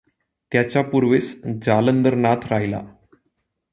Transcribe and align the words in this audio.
त्याच्या 0.51 0.81
पूर्वेस 0.81 1.35
जालंदरनाथ 1.63 2.47
राहिला. 2.51 2.81